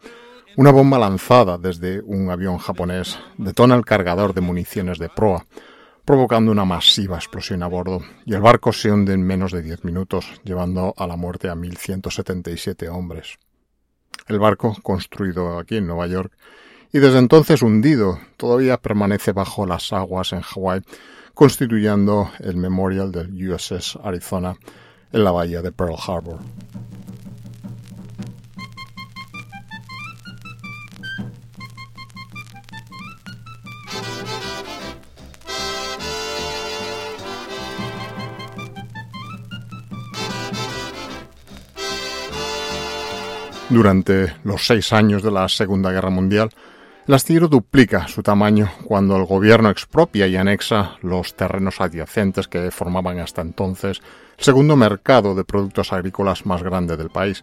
una 0.57 0.71
bomba 0.71 0.99
lanzada 0.99 1.59
desde 1.59 2.01
un 2.03 2.31
avión 2.31 2.59
japonés 2.59 3.19
detona 3.39 3.75
el 3.75 3.85
cargador 3.85 4.35
de 4.35 4.41
municiones 4.41 4.99
de 4.99 5.09
proa, 5.09 5.47
provocando 6.05 6.53
una 6.53 6.65
masiva 6.65 7.17
explosión 7.17 7.63
a 7.63 7.67
bordo, 7.67 8.03
y 8.25 8.35
el 8.35 8.41
barco 8.41 8.73
se 8.73 8.93
hunde 8.93 9.15
en 9.15 9.23
menos 9.23 9.53
de 9.53 9.63
10 9.63 9.85
minutos, 9.85 10.27
llevando 10.45 10.95
a 10.97 11.07
la 11.07 11.17
muerte 11.17 11.49
a 11.49 11.55
1.177 11.55 12.89
hombres. 12.89 13.37
El 14.29 14.39
barco, 14.39 14.77
construido 14.83 15.59
aquí 15.59 15.79
en 15.79 15.87
Nueva 15.87 16.07
York, 16.07 16.33
y 16.93 17.01
desde 17.01 17.19
entonces 17.19 17.63
hundido, 17.63 18.21
todavía 18.37 18.77
permanece 18.77 19.33
bajo 19.33 19.67
las 19.67 19.93
aguas 19.93 20.33
en 20.33 20.41
Hawái, 20.41 20.83
constituyendo 21.35 22.31
el 22.39 22.57
memorial 22.57 23.11
del 23.11 23.51
USS 23.51 23.99
Arizona 24.05 24.55
en 25.13 25.25
la 25.25 25.33
bahía 25.33 25.63
de 25.63 25.73
Pearl 25.73 25.97
Harbor. 26.07 26.39
Durante 43.75 44.33
los 44.45 44.65
seis 44.69 44.93
años 44.93 45.21
de 45.25 45.33
la 45.33 45.49
Segunda 45.49 45.91
Guerra 45.91 46.09
Mundial, 46.09 46.49
el 47.09 47.15
astillero 47.15 47.49
duplica 47.49 48.07
su 48.07 48.23
tamaño 48.23 48.71
cuando 48.85 49.17
el 49.17 49.25
gobierno 49.25 49.69
expropia 49.69 50.29
y 50.29 50.37
anexa 50.37 50.97
los 51.03 51.35
terrenos 51.35 51.81
adyacentes 51.81 52.47
que 52.47 52.71
formaban 52.71 53.19
hasta 53.19 53.43
entonces 53.43 54.01
el 54.39 54.45
segundo 54.45 54.77
mercado 54.77 55.35
de 55.35 55.43
productos 55.43 55.93
agrícolas 55.93 56.47
más 56.47 56.63
grande 56.63 56.97
del 56.97 57.11
país, 57.11 57.43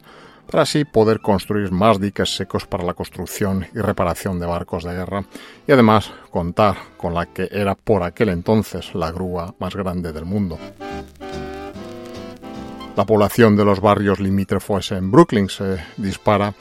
para 0.49 0.63
así 0.63 0.85
poder 0.85 1.19
construir 1.19 1.69
más 1.73 1.99
diques 1.99 2.33
secos 2.33 2.65
para 2.65 2.85
la 2.85 2.93
construcción 2.93 3.67
y 3.75 3.79
reparación 3.79 4.39
de 4.39 4.45
barcos 4.45 4.85
de 4.85 4.93
guerra 4.93 5.25
y 5.67 5.73
además 5.73 6.13
contar 6.29 6.77
con 6.95 7.13
la 7.13 7.25
que 7.25 7.49
era 7.51 7.75
por 7.75 8.03
aquel 8.03 8.29
entonces 8.29 8.95
la 8.95 9.11
grúa 9.11 9.53
más 9.59 9.75
grande 9.75 10.13
del 10.13 10.23
mundo. 10.23 10.57
La 12.95 13.05
población 13.05 13.55
de 13.55 13.63
los 13.63 13.79
barrios 13.79 14.19
limítrofes 14.19 14.91
en 14.91 15.11
Brooklyn 15.11 15.49
se 15.49 15.77
dispara 15.95 16.53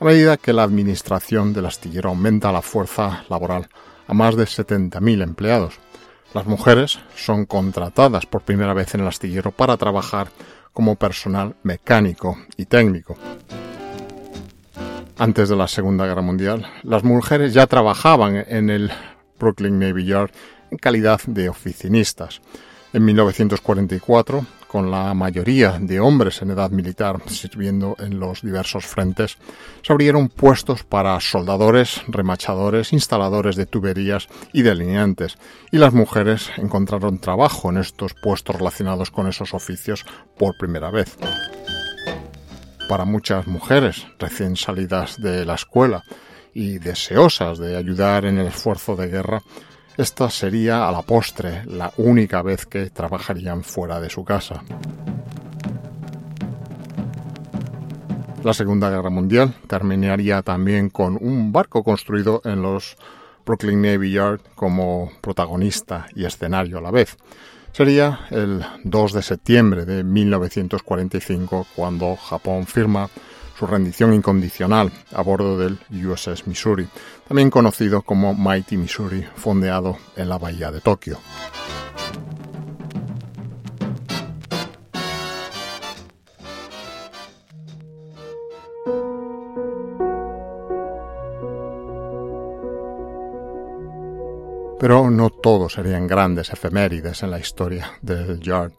a 0.00 0.04
medida 0.04 0.36
que 0.36 0.52
la 0.52 0.62
administración 0.62 1.52
del 1.52 1.66
astillero 1.66 2.10
aumenta 2.10 2.52
la 2.52 2.62
fuerza 2.62 3.24
laboral 3.30 3.68
a 4.06 4.14
más 4.14 4.36
de 4.36 4.44
70.000 4.44 5.22
empleados. 5.22 5.74
Las 6.34 6.46
mujeres 6.46 6.98
son 7.16 7.46
contratadas 7.46 8.26
por 8.26 8.42
primera 8.42 8.74
vez 8.74 8.94
en 8.94 9.00
el 9.00 9.08
astillero 9.08 9.50
para 9.50 9.78
trabajar 9.78 10.28
como 10.74 10.96
personal 10.96 11.56
mecánico 11.62 12.36
y 12.58 12.66
técnico. 12.66 13.16
Antes 15.16 15.48
de 15.48 15.56
la 15.56 15.66
Segunda 15.66 16.06
Guerra 16.06 16.22
Mundial, 16.22 16.66
las 16.82 17.02
mujeres 17.02 17.54
ya 17.54 17.66
trabajaban 17.66 18.44
en 18.46 18.70
el 18.70 18.92
Brooklyn 19.40 19.78
Navy 19.78 20.04
Yard 20.04 20.30
en 20.70 20.78
calidad 20.78 21.20
de 21.26 21.48
oficinistas. 21.48 22.40
En 22.94 23.04
1944, 23.04 24.46
con 24.66 24.90
la 24.90 25.12
mayoría 25.12 25.78
de 25.78 26.00
hombres 26.00 26.40
en 26.40 26.50
edad 26.50 26.70
militar 26.70 27.20
sirviendo 27.26 27.94
en 27.98 28.18
los 28.18 28.40
diversos 28.40 28.86
frentes, 28.86 29.36
se 29.82 29.92
abrieron 29.92 30.28
puestos 30.28 30.84
para 30.84 31.20
soldadores, 31.20 32.02
remachadores, 32.08 32.94
instaladores 32.94 33.56
de 33.56 33.66
tuberías 33.66 34.28
y 34.54 34.62
delineantes, 34.62 35.36
y 35.70 35.76
las 35.76 35.92
mujeres 35.92 36.50
encontraron 36.56 37.18
trabajo 37.18 37.68
en 37.68 37.76
estos 37.76 38.14
puestos 38.14 38.56
relacionados 38.56 39.10
con 39.10 39.26
esos 39.26 39.52
oficios 39.52 40.06
por 40.38 40.56
primera 40.56 40.90
vez. 40.90 41.18
Para 42.88 43.04
muchas 43.04 43.46
mujeres 43.46 44.06
recién 44.18 44.56
salidas 44.56 45.20
de 45.20 45.44
la 45.44 45.56
escuela 45.56 46.04
y 46.54 46.78
deseosas 46.78 47.58
de 47.58 47.76
ayudar 47.76 48.24
en 48.24 48.38
el 48.38 48.46
esfuerzo 48.46 48.96
de 48.96 49.08
guerra, 49.08 49.42
esta 49.98 50.30
sería 50.30 50.88
a 50.88 50.92
la 50.92 51.02
postre 51.02 51.64
la 51.66 51.92
única 51.96 52.40
vez 52.40 52.66
que 52.66 52.88
trabajarían 52.90 53.64
fuera 53.64 54.00
de 54.00 54.08
su 54.08 54.24
casa. 54.24 54.62
La 58.44 58.54
Segunda 58.54 58.90
Guerra 58.90 59.10
Mundial 59.10 59.54
terminaría 59.66 60.42
también 60.42 60.88
con 60.90 61.18
un 61.20 61.52
barco 61.52 61.82
construido 61.82 62.40
en 62.44 62.62
los 62.62 62.96
Brooklyn 63.44 63.82
Navy 63.82 64.12
Yard 64.12 64.40
como 64.54 65.10
protagonista 65.20 66.06
y 66.14 66.24
escenario 66.24 66.78
a 66.78 66.82
la 66.82 66.92
vez. 66.92 67.16
Sería 67.72 68.20
el 68.30 68.64
2 68.84 69.12
de 69.12 69.22
septiembre 69.22 69.84
de 69.84 70.04
1945 70.04 71.66
cuando 71.74 72.14
Japón 72.14 72.66
firma 72.66 73.10
su 73.58 73.66
rendición 73.66 74.14
incondicional 74.14 74.92
a 75.12 75.22
bordo 75.22 75.58
del 75.58 75.78
USS 75.90 76.46
Missouri, 76.46 76.88
también 77.26 77.50
conocido 77.50 78.02
como 78.02 78.32
Mighty 78.32 78.76
Missouri, 78.76 79.26
fondeado 79.34 79.98
en 80.14 80.28
la 80.28 80.38
bahía 80.38 80.70
de 80.70 80.80
Tokio. 80.80 81.18
Pero 94.78 95.10
no 95.10 95.30
todos 95.30 95.72
serían 95.72 96.06
grandes 96.06 96.50
efemérides 96.50 97.24
en 97.24 97.32
la 97.32 97.40
historia 97.40 97.90
del 98.00 98.38
Yard. 98.38 98.70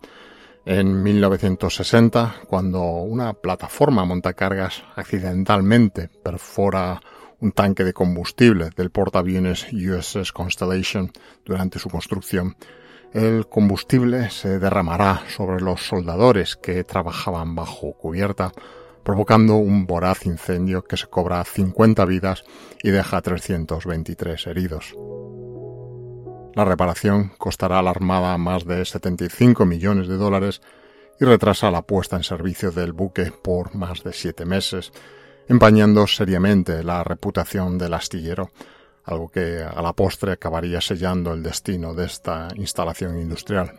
En 0.66 1.02
1960, 1.02 2.42
cuando 2.48 2.82
una 2.82 3.34
plataforma 3.34 4.06
montacargas 4.06 4.84
accidentalmente 4.96 6.10
perfora 6.24 7.02
un 7.40 7.54
tanque 7.54 7.84
de 7.84 7.94
combustible 7.94 8.70
del 8.76 8.92
portaaviones 8.92 9.68
USS 9.72 10.32
Constellation 10.34 11.12
durante 11.46 11.80
su 11.80 11.90
construcción, 11.90 12.58
el 13.14 13.48
combustible 13.48 14.30
se 14.30 14.60
derramará 14.60 15.24
sobre 15.30 15.62
los 15.62 15.88
soldadores 15.88 16.56
que 16.56 16.84
trabajaban 16.84 17.56
bajo 17.56 17.94
cubierta, 17.94 18.52
provocando 19.04 19.56
un 19.56 19.88
voraz 19.88 20.26
incendio 20.26 20.84
que 20.84 20.98
se 20.98 21.08
cobra 21.08 21.44
50 21.44 22.06
vidas 22.06 22.44
y 22.84 22.92
deja 22.92 23.22
323 23.22 24.48
heridos. 24.48 24.94
La 26.56 26.66
reparación 26.66 27.32
costará 27.38 27.80
a 27.80 27.82
la 27.82 27.92
Armada 27.92 28.38
más 28.38 28.66
de 28.66 28.84
75 28.84 29.66
millones 29.66 30.08
de 30.08 30.18
dólares 30.18 30.62
y 31.20 31.26
retrasa 31.26 31.70
la 31.70 31.84
puesta 31.84 32.16
en 32.16 32.24
servicio 32.24 32.72
del 32.72 32.94
buque 32.94 33.32
por 33.32 33.76
más 33.76 34.04
de 34.04 34.14
siete 34.14 34.46
meses, 34.46 34.92
empañando 35.48 36.08
seriamente 36.08 36.84
la 36.84 37.04
reputación 37.04 37.78
del 37.78 37.94
astillero, 37.94 38.50
algo 39.04 39.30
que 39.30 39.62
a 39.62 39.82
la 39.82 39.94
postre 39.94 40.32
acabaría 40.32 40.82
sellando 40.82 41.34
el 41.34 41.44
destino 41.44 41.94
de 41.94 42.06
esta 42.06 42.48
instalación 42.56 43.20
industrial. 43.20 43.72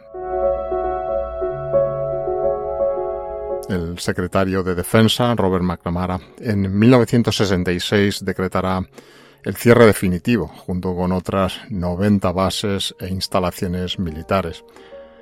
El 3.69 3.99
secretario 3.99 4.63
de 4.63 4.75
Defensa, 4.75 5.35
Robert 5.37 5.63
McNamara, 5.63 6.19
en 6.41 6.77
1966 6.77 8.25
decretará 8.25 8.83
el 9.45 9.57
cierre 9.57 9.87
definitivo, 9.87 10.49
junto 10.49 10.95
con 10.95 11.13
otras 11.13 11.61
90 11.71 12.33
bases 12.33 12.95
e 12.99 13.09
instalaciones 13.09 13.99
militares. 13.99 14.65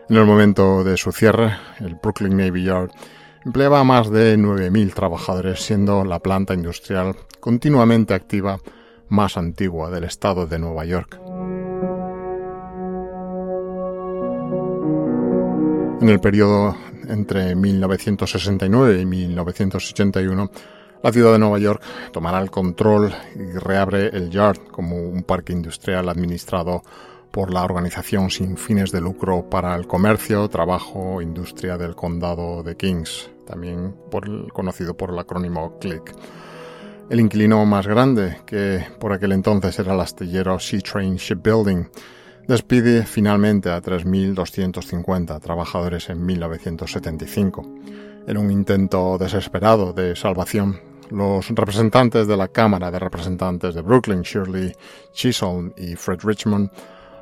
En 0.09 0.17
el 0.17 0.25
momento 0.25 0.85
de 0.85 0.97
su 0.97 1.13
cierre, 1.13 1.57
el 1.81 1.95
Brooklyn 1.97 2.37
Navy 2.37 2.65
Yard 2.65 2.91
empleaba 3.45 3.81
a 3.81 3.85
más 3.85 4.11
de 4.11 4.37
9.000 4.37 4.95
trabajadores, 4.95 5.61
siendo 5.61 6.05
la 6.05 6.19
planta 6.19 6.55
industrial 6.55 7.15
continuamente 7.41 8.15
activa 8.15 8.59
más 9.09 9.37
antigua 9.37 9.91
del 9.91 10.05
estado 10.05 10.47
de 10.47 10.59
Nueva 10.59 10.85
York. 10.85 11.19
En 16.01 16.09
el 16.09 16.21
periodo 16.21 16.77
entre 17.09 17.55
1969 17.55 19.01
y 19.01 19.07
1981, 19.07 20.51
la 21.03 21.13
ciudad 21.13 21.33
de 21.33 21.39
Nueva 21.39 21.59
York 21.59 21.83
tomará 22.13 22.41
el 22.41 22.51
control 22.51 23.13
y 23.35 23.59
reabre 23.59 24.09
el 24.09 24.31
Yard 24.31 24.59
como 24.71 24.97
un 24.97 25.23
parque 25.23 25.53
industrial 25.53 26.09
administrado 26.09 26.83
por 27.31 27.53
la 27.53 27.63
organización 27.63 28.31
sin 28.31 28.57
fines 28.57 28.91
de 28.91 29.01
lucro 29.01 29.49
para 29.49 29.77
el 29.77 29.87
comercio, 29.87 30.49
trabajo, 30.49 31.23
industria 31.23 31.77
del 31.77 31.95
condado 31.95 32.63
de 32.63 32.77
Kings, 32.77 33.31
también 33.47 33.95
conocido 34.53 34.97
por 34.97 35.11
el 35.11 35.19
acrónimo 35.19 35.79
CLIC. 35.79 36.15
El 37.11 37.21
inquilino 37.21 37.65
más 37.65 37.87
grande, 37.87 38.39
que 38.45 38.85
por 38.99 39.13
aquel 39.13 39.33
entonces 39.33 39.79
era 39.79 39.95
el 39.95 40.01
astillero 40.01 40.59
Sea 40.59 40.81
Train 40.81 41.17
Shipbuilding, 41.17 41.89
despide 42.47 43.05
finalmente 43.05 43.71
a 43.71 43.81
3.250 43.81 45.41
trabajadores 45.41 46.11
en 46.11 46.25
1975. 46.25 47.63
En 48.29 48.37
un 48.37 48.51
intento 48.51 49.17
desesperado 49.17 49.95
de 49.95 50.15
salvación, 50.15 50.79
los 51.09 51.49
representantes 51.49 52.29
de 52.29 52.37
la 52.37 52.49
Cámara 52.49 52.91
de 52.91 52.99
Representantes 52.99 53.75
de 53.75 53.81
Brooklyn, 53.81 54.21
Shirley 54.21 54.71
Chisholm 55.13 55.73
y 55.79 55.97
Fred 55.97 56.19
Richmond, 56.23 56.71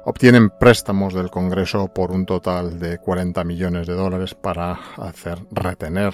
obtienen 0.04 0.50
préstamos 0.58 1.14
del 1.14 1.30
Congreso 1.30 1.86
por 1.94 2.10
un 2.10 2.26
total 2.26 2.80
de 2.80 2.98
40 2.98 3.44
millones 3.44 3.86
de 3.86 3.94
dólares 3.94 4.34
para 4.34 4.72
hacer 4.96 5.38
retener 5.52 6.12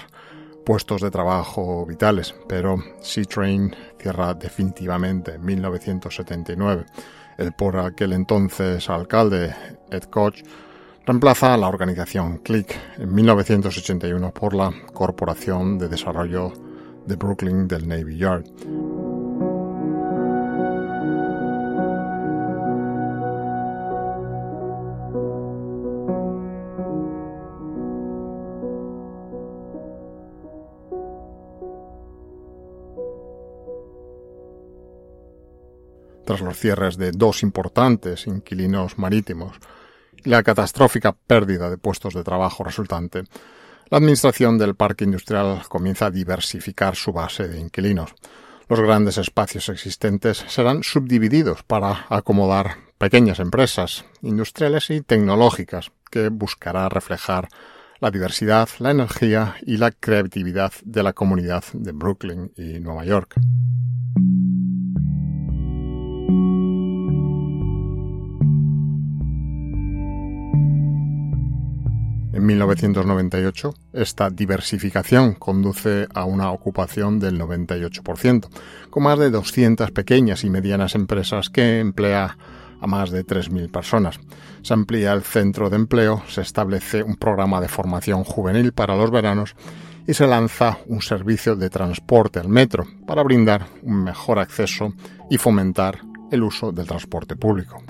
puestos 0.63 1.01
de 1.01 1.09
trabajo 1.09 1.87
vitales, 1.87 2.35
pero 2.47 2.77
Sea 3.01 3.25
Train 3.25 3.75
cierra 3.97 4.35
definitivamente 4.35 5.33
en 5.33 5.43
1979. 5.43 6.85
El 7.39 7.53
por 7.53 7.77
aquel 7.77 8.13
entonces 8.13 8.87
alcalde 8.91 9.55
Ed 9.89 10.03
Koch 10.03 10.43
reemplaza 11.05 11.53
a 11.53 11.57
la 11.57 11.67
organización 11.67 12.37
CLIC 12.37 12.75
en 12.97 13.13
1981 13.13 14.31
por 14.31 14.53
la 14.53 14.71
Corporación 14.93 15.77
de 15.77 15.89
Desarrollo 15.89 16.53
de 17.05 17.15
Brooklyn 17.17 17.67
del 17.67 17.87
Navy 17.87 18.17
Yard. 18.17 18.45
Tras 36.25 36.39
los 36.39 36.57
cierres 36.57 36.97
de 36.97 37.11
dos 37.11 37.43
importantes 37.43 38.25
inquilinos 38.27 38.97
marítimos 38.97 39.59
la 40.25 40.43
catastrófica 40.43 41.13
pérdida 41.13 41.69
de 41.69 41.77
puestos 41.77 42.13
de 42.13 42.23
trabajo 42.23 42.63
resultante, 42.63 43.23
la 43.89 43.97
administración 43.97 44.57
del 44.57 44.75
parque 44.75 45.03
industrial 45.03 45.61
comienza 45.67 46.07
a 46.07 46.11
diversificar 46.11 46.95
su 46.95 47.11
base 47.11 47.47
de 47.47 47.59
inquilinos. 47.59 48.15
Los 48.67 48.79
grandes 48.79 49.17
espacios 49.17 49.69
existentes 49.69 50.43
serán 50.47 50.83
subdivididos 50.83 51.63
para 51.63 52.05
acomodar 52.09 52.77
pequeñas 52.97 53.39
empresas 53.39 54.05
industriales 54.21 54.89
y 54.89 55.01
tecnológicas 55.01 55.91
que 56.09 56.29
buscará 56.29 56.89
reflejar 56.89 57.49
la 57.99 58.11
diversidad, 58.11 58.69
la 58.79 58.91
energía 58.91 59.55
y 59.61 59.77
la 59.77 59.91
creatividad 59.91 60.73
de 60.83 61.03
la 61.03 61.13
comunidad 61.13 61.63
de 61.73 61.91
Brooklyn 61.91 62.51
y 62.57 62.79
Nueva 62.79 63.05
York. 63.05 63.35
En 72.33 72.47
1998, 72.47 73.75
esta 73.93 74.31
diversificación 74.31 75.35
conduce 75.35 76.07
a 76.15 76.25
una 76.25 76.49
ocupación 76.49 77.19
del 77.19 77.39
98%, 77.39 78.49
con 78.89 79.03
más 79.03 79.19
de 79.19 79.29
200 79.29 79.91
pequeñas 79.91 80.43
y 80.43 80.49
medianas 80.49 80.95
empresas 80.95 81.51
que 81.51 81.79
emplea 81.79 82.35
a 82.81 82.87
más 82.87 83.11
de 83.11 83.23
3.000 83.23 83.69
personas. 83.69 84.19
Se 84.63 84.73
amplía 84.73 85.13
el 85.13 85.21
centro 85.21 85.69
de 85.69 85.75
empleo, 85.75 86.23
se 86.27 86.41
establece 86.41 87.03
un 87.03 87.17
programa 87.17 87.61
de 87.61 87.67
formación 87.67 88.23
juvenil 88.23 88.73
para 88.73 88.95
los 88.95 89.11
veranos 89.11 89.55
y 90.07 90.15
se 90.15 90.25
lanza 90.25 90.79
un 90.87 91.03
servicio 91.03 91.55
de 91.55 91.69
transporte 91.69 92.39
al 92.39 92.49
metro 92.49 92.87
para 93.05 93.21
brindar 93.21 93.67
un 93.83 94.03
mejor 94.03 94.39
acceso 94.39 94.91
y 95.29 95.37
fomentar 95.37 95.99
el 96.31 96.41
uso 96.41 96.71
del 96.71 96.87
transporte 96.87 97.35
público. 97.35 97.83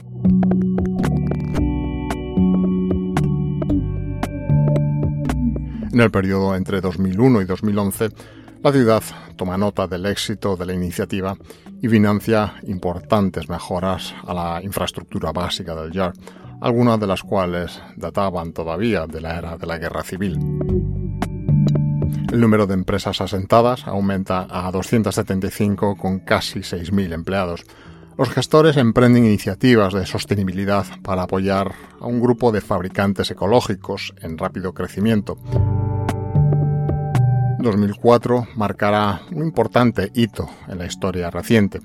En 5.93 6.01
el 6.01 6.09
periodo 6.09 6.55
entre 6.55 6.81
2001 6.81 7.43
y 7.43 7.45
2011, 7.45 8.09
la 8.63 8.71
ciudad 8.71 9.03
toma 9.35 9.59
nota 9.59 9.85
del 9.85 10.07
éxito 10.07 10.57
de 10.57 10.65
la 10.65 10.73
iniciativa 10.73 11.37
y 11.83 11.87
financia 11.87 12.55
importantes 12.63 13.47
mejoras 13.47 14.15
a 14.25 14.33
la 14.33 14.63
infraestructura 14.63 15.31
básica 15.31 15.75
del 15.75 15.91
YAR, 15.91 16.13
algunas 16.61 16.99
de 16.99 17.05
las 17.05 17.21
cuales 17.21 17.79
databan 17.95 18.53
todavía 18.53 19.05
de 19.05 19.21
la 19.21 19.37
era 19.37 19.55
de 19.55 19.67
la 19.67 19.77
guerra 19.77 20.01
civil. 20.01 20.39
El 22.31 22.41
número 22.41 22.65
de 22.65 22.73
empresas 22.73 23.21
asentadas 23.21 23.85
aumenta 23.85 24.47
a 24.49 24.71
275 24.71 25.95
con 25.95 26.21
casi 26.21 26.61
6.000 26.61 27.13
empleados. 27.13 27.65
Los 28.17 28.29
gestores 28.29 28.77
emprenden 28.77 29.25
iniciativas 29.25 29.93
de 29.93 30.07
sostenibilidad 30.07 30.87
para 31.03 31.23
apoyar 31.23 31.71
a 31.99 32.07
un 32.07 32.19
grupo 32.19 32.51
de 32.51 32.61
fabricantes 32.61 33.29
ecológicos 33.29 34.15
en 34.21 34.39
rápido 34.39 34.73
crecimiento, 34.73 35.37
2004 37.63 38.49
marcará 38.55 39.21
un 39.31 39.43
importante 39.43 40.11
hito 40.13 40.49
en 40.67 40.77
la 40.77 40.85
historia 40.85 41.31
reciente. 41.31 41.79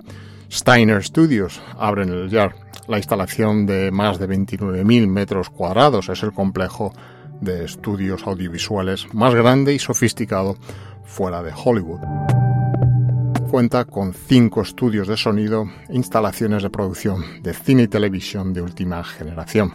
Steiner 0.51 1.03
Studios 1.03 1.61
abre 1.79 2.03
en 2.03 2.11
el 2.11 2.29
Yard. 2.29 2.55
La 2.87 2.99
instalación 2.99 3.67
de 3.67 3.91
más 3.91 4.19
de 4.19 4.29
29.000 4.29 5.07
metros 5.07 5.51
cuadrados 5.51 6.09
es 6.09 6.23
el 6.23 6.33
complejo 6.33 6.93
de 7.41 7.65
estudios 7.65 8.27
audiovisuales 8.27 9.13
más 9.15 9.35
grande 9.35 9.75
y 9.75 9.79
sofisticado 9.79 10.57
fuera 11.05 11.43
de 11.43 11.53
Hollywood. 11.55 12.01
cuenta 13.51 13.87
con 13.87 14.13
cinco 14.13 14.61
estudios 14.61 15.09
de 15.09 15.17
sonido 15.17 15.65
e 15.89 15.97
instalaciones 15.97 16.63
de 16.63 16.69
producción 16.69 17.43
de 17.43 17.55
cine 17.55 17.85
y 17.85 17.89
televisión 17.89 18.53
de 18.53 18.61
última 18.61 19.03
generación. 19.05 19.75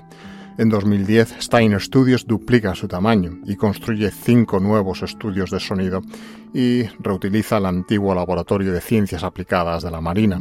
En 0.58 0.70
2010, 0.70 1.38
Steiner 1.40 1.82
Studios 1.82 2.28
duplica 2.28 2.76
su 2.76 2.88
tamaño 2.88 3.40
y 3.46 3.56
construye 3.56 4.12
cinco 4.12 4.60
nuevos 4.60 5.02
estudios 5.02 5.50
de 5.50 5.60
sonido 5.60 6.02
y 6.54 6.84
reutiliza 7.00 7.58
el 7.58 7.66
antiguo 7.66 8.14
laboratorio 8.14 8.72
de 8.72 8.80
ciencias 8.80 9.24
aplicadas 9.24 9.82
de 9.82 9.90
la 9.90 10.00
Marina. 10.00 10.40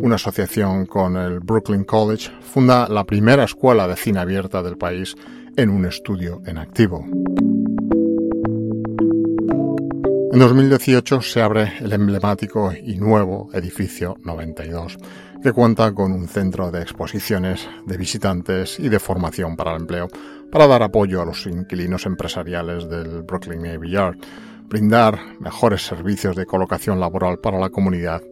Una 0.00 0.14
asociación 0.14 0.86
con 0.86 1.16
el 1.16 1.40
Brooklyn 1.40 1.82
College 1.82 2.30
funda 2.40 2.88
la 2.88 3.04
primera 3.04 3.44
escuela 3.44 3.88
de 3.88 3.96
cine 3.96 4.20
abierta 4.20 4.62
del 4.62 4.78
país 4.78 5.16
en 5.56 5.68
un 5.68 5.84
estudio 5.84 6.40
en 6.46 6.58
activo. 6.58 7.04
En 10.32 10.38
2018 10.38 11.22
se 11.22 11.42
abre 11.42 11.72
el 11.80 11.92
emblemático 11.92 12.72
y 12.72 12.98
nuevo 12.98 13.50
edificio 13.52 14.16
92, 14.22 14.96
que 15.42 15.52
cuenta 15.52 15.92
con 15.92 16.12
un 16.12 16.28
centro 16.28 16.70
de 16.70 16.82
exposiciones 16.82 17.66
de 17.86 17.96
visitantes 17.96 18.78
y 18.78 18.88
de 18.88 19.00
formación 19.00 19.56
para 19.56 19.72
el 19.72 19.80
empleo, 19.80 20.08
para 20.52 20.66
dar 20.66 20.82
apoyo 20.82 21.22
a 21.22 21.24
los 21.24 21.46
inquilinos 21.46 22.04
empresariales 22.04 22.88
del 22.88 23.22
Brooklyn 23.22 23.62
Navy 23.62 23.92
Yard, 23.92 24.18
brindar 24.68 25.18
mejores 25.40 25.86
servicios 25.86 26.36
de 26.36 26.44
colocación 26.44 27.00
laboral 27.00 27.38
para 27.38 27.58
la 27.58 27.70
comunidad 27.70 28.22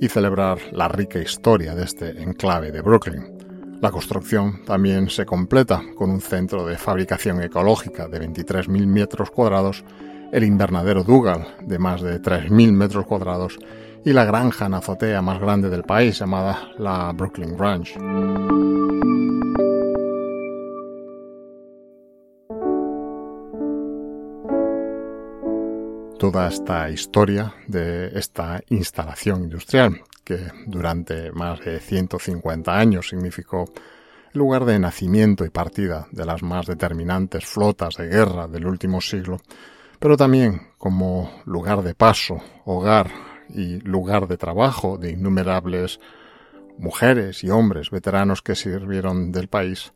y 0.00 0.08
celebrar 0.08 0.58
la 0.72 0.88
rica 0.88 1.18
historia 1.18 1.74
de 1.74 1.84
este 1.84 2.22
enclave 2.22 2.70
de 2.70 2.82
Brooklyn. 2.82 3.38
La 3.80 3.90
construcción 3.90 4.64
también 4.64 5.08
se 5.08 5.24
completa 5.24 5.82
con 5.94 6.10
un 6.10 6.20
centro 6.20 6.66
de 6.66 6.76
fabricación 6.76 7.42
ecológica 7.42 8.08
de 8.08 8.20
23.000 8.20 8.86
metros 8.86 9.30
cuadrados 9.30 9.84
el 10.32 10.44
invernadero 10.44 11.04
Dougal, 11.04 11.46
de 11.62 11.78
más 11.78 12.02
de 12.02 12.20
3.000 12.20 12.72
metros 12.72 13.06
cuadrados, 13.06 13.58
y 14.04 14.12
la 14.12 14.24
granja 14.24 14.66
en 14.66 14.74
azotea 14.74 15.22
más 15.22 15.40
grande 15.40 15.68
del 15.68 15.82
país, 15.82 16.18
llamada 16.18 16.70
la 16.78 17.12
Brooklyn 17.12 17.58
Ranch. 17.58 17.94
Toda 26.18 26.48
esta 26.48 26.90
historia 26.90 27.54
de 27.66 28.08
esta 28.18 28.60
instalación 28.70 29.44
industrial, 29.44 30.00
que 30.24 30.48
durante 30.66 31.30
más 31.32 31.60
de 31.60 31.78
150 31.78 32.76
años 32.76 33.08
significó 33.08 33.64
el 34.32 34.38
lugar 34.38 34.64
de 34.64 34.78
nacimiento 34.78 35.44
y 35.44 35.50
partida 35.50 36.06
de 36.10 36.26
las 36.26 36.42
más 36.42 36.66
determinantes 36.66 37.46
flotas 37.46 37.94
de 37.94 38.08
guerra 38.08 38.48
del 38.48 38.66
último 38.66 39.00
siglo, 39.00 39.40
pero 39.98 40.16
también 40.16 40.68
como 40.76 41.42
lugar 41.46 41.82
de 41.82 41.94
paso, 41.94 42.40
hogar 42.64 43.27
y 43.50 43.80
lugar 43.80 44.28
de 44.28 44.36
trabajo 44.36 44.98
de 44.98 45.10
innumerables 45.10 46.00
mujeres 46.78 47.42
y 47.44 47.50
hombres 47.50 47.90
veteranos 47.90 48.42
que 48.42 48.54
sirvieron 48.54 49.32
del 49.32 49.48
país, 49.48 49.92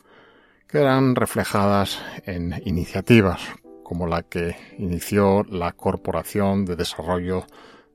que 0.66 0.78
eran 0.78 1.14
reflejadas 1.14 2.00
en 2.24 2.60
iniciativas 2.64 3.40
como 3.82 4.06
la 4.06 4.22
que 4.22 4.56
inició 4.78 5.44
la 5.44 5.72
Corporación 5.72 6.64
de 6.64 6.76
Desarrollo 6.76 7.44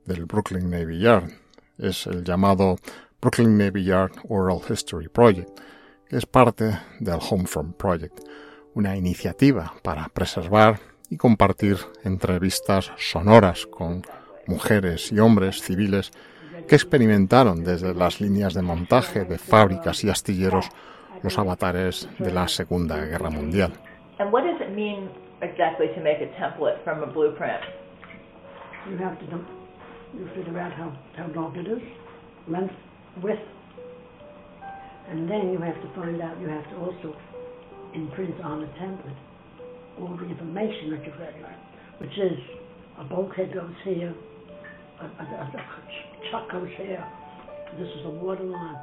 del 0.04 0.26
Brooklyn 0.26 0.70
Navy 0.70 1.00
Yard. 1.00 1.30
Es 1.76 2.06
el 2.06 2.22
llamado 2.22 2.76
Brooklyn 3.20 3.58
Navy 3.58 3.84
Yard 3.84 4.12
Oral 4.28 4.60
History 4.68 5.08
Project, 5.08 5.50
que 6.08 6.16
es 6.16 6.26
parte 6.26 6.78
del 7.00 7.18
Homefront 7.28 7.76
Project, 7.76 8.20
una 8.74 8.96
iniciativa 8.96 9.74
para 9.82 10.08
preservar 10.08 10.78
y 11.10 11.16
compartir 11.16 11.78
entrevistas 12.04 12.92
sonoras 12.96 13.66
con 13.66 14.02
mujeres 14.48 15.12
y 15.12 15.18
hombres 15.18 15.62
civiles 15.62 16.12
que 16.66 16.74
experimentaron 16.74 17.62
desde 17.62 17.94
las 17.94 18.20
líneas 18.20 18.54
de 18.54 18.62
montaje 18.62 19.24
de 19.24 19.38
fábricas 19.38 20.02
y 20.04 20.10
astilleros 20.10 20.68
los 21.22 21.38
avatares 21.38 22.08
de 22.18 22.32
la 22.32 22.48
Segunda 22.48 22.96
Guerra 23.04 23.30
Mundial. 23.30 23.72
And 24.18 24.32
what 24.32 24.42
does 24.42 24.60
it 24.60 24.74
mean 24.74 25.08
exactly 25.40 25.88
to 25.94 26.00
make 26.00 26.20
a 26.20 26.28
template 26.40 26.82
from 26.82 27.02
a 27.02 27.06
blueprint? 27.06 27.62
You 28.90 28.96
have 28.98 29.18
to 29.20 29.24
you 30.14 30.26
figure 30.34 30.58
out 30.58 30.72
how, 30.72 30.92
how 31.16 31.28
long 31.34 31.54
it 31.56 31.68
is, 31.68 31.82
length, 32.48 32.74
width, 33.22 33.42
and 35.10 35.28
then 35.30 35.52
you 35.52 35.58
have 35.58 35.80
to 35.82 35.88
find 35.94 36.20
out. 36.20 36.40
You 36.40 36.48
have 36.48 36.68
to 36.70 36.76
also 36.76 37.16
imprint 37.94 38.40
on 38.42 38.60
the 38.60 38.66
template 38.78 39.16
all 40.00 40.16
the 40.16 40.26
information 40.26 40.90
that 40.90 41.04
you've 41.04 41.18
read, 41.18 41.34
which 41.98 42.16
is 42.18 42.38
a 42.98 43.04
bulkhead 43.04 43.52
goes 43.52 43.74
here, 43.84 44.12
a, 44.12 44.12
a, 44.12 44.14
a, 44.14 44.14
a 44.14 44.27
chuck 46.30 46.50
here, 46.76 47.04
this 47.78 47.88
is 47.88 48.04
line. 48.50 48.76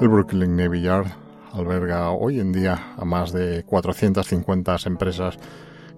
El 0.00 0.08
Brooklyn 0.08 0.56
Navy 0.56 0.82
Yard 0.82 1.06
alberga 1.52 2.10
hoy 2.10 2.38
en 2.38 2.52
día 2.52 2.94
a 2.96 3.04
más 3.04 3.32
de 3.32 3.64
450 3.64 4.76
empresas 4.86 5.38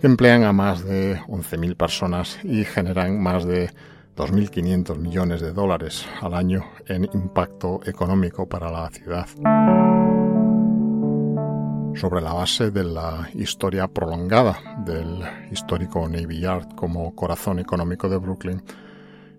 que 0.00 0.06
emplean 0.06 0.44
a 0.44 0.52
más 0.52 0.84
de 0.84 1.18
11.000 1.22 1.76
personas 1.76 2.38
y 2.44 2.64
generan 2.64 3.22
más 3.22 3.44
de 3.44 3.70
2.500 4.16 4.96
millones 4.98 5.40
de 5.40 5.52
dólares 5.52 6.06
al 6.20 6.34
año 6.34 6.64
en 6.86 7.04
impacto 7.12 7.80
económico 7.84 8.48
para 8.48 8.70
la 8.70 8.88
ciudad. 8.90 9.26
Sobre 11.94 12.20
la 12.20 12.34
base 12.34 12.70
de 12.70 12.84
la 12.84 13.28
historia 13.34 13.88
prolongada 13.88 14.58
del 14.84 15.22
histórico 15.50 16.06
Navy 16.08 16.40
Yard 16.40 16.74
como 16.74 17.14
corazón 17.14 17.58
económico 17.58 18.08
de 18.08 18.18
Brooklyn, 18.18 18.62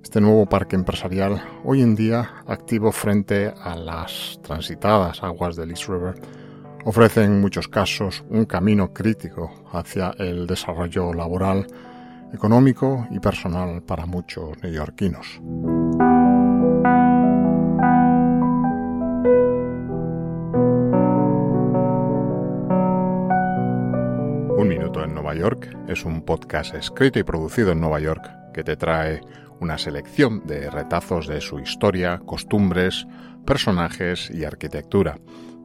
este 0.03 0.21
nuevo 0.21 0.45
parque 0.45 0.75
empresarial, 0.75 1.43
hoy 1.63 1.81
en 1.81 1.95
día 1.95 2.43
activo 2.47 2.91
frente 2.91 3.53
a 3.61 3.75
las 3.75 4.39
transitadas 4.41 5.21
aguas 5.21 5.55
del 5.55 5.71
East 5.71 5.87
River, 5.87 6.15
ofrece 6.87 7.21
en 7.21 7.41
muchos 7.41 7.67
casos 7.67 8.23
un 8.29 8.45
camino 8.45 8.93
crítico 8.93 9.51
hacia 9.73 10.15
el 10.19 10.47
desarrollo 10.47 11.13
laboral, 11.13 11.67
económico 12.33 13.05
y 13.11 13.19
personal 13.19 13.83
para 13.83 14.05
muchos 14.05 14.57
neoyorquinos. 14.63 15.41
Un 24.57 24.67
Minuto 24.69 25.03
en 25.03 25.13
Nueva 25.13 25.35
York 25.35 25.77
es 25.89 26.05
un 26.05 26.21
podcast 26.21 26.73
escrito 26.73 27.19
y 27.19 27.23
producido 27.23 27.73
en 27.73 27.81
Nueva 27.81 27.99
York 27.99 28.31
que 28.53 28.63
te 28.63 28.77
trae 28.77 29.19
una 29.59 29.77
selección 29.77 30.47
de 30.47 30.69
retazos 30.69 31.27
de 31.27 31.41
su 31.41 31.59
historia, 31.59 32.21
costumbres, 32.25 33.05
personajes 33.45 34.31
y 34.31 34.45
arquitectura, 34.45 35.17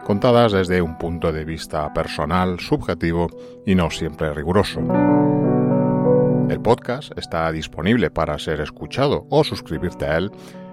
contadas 0.05 0.53
desde 0.53 0.83
un 0.83 0.99
punto 0.99 1.33
de 1.33 1.45
vista 1.45 1.93
personal, 1.93 2.61
subjetivo 2.61 3.29
y 3.67 3.75
no 3.75 3.91
siempre 3.91 4.33
riguroso. 4.35 4.81
El 6.49 6.61
podcast 6.61 7.17
está 7.17 7.51
disponible 7.53 8.11
para 8.11 8.39
ser 8.39 8.61
escuchado 8.61 9.27
o 9.31 9.45
suscribirte 9.45 10.05
a 10.05 10.19
él 10.19 10.31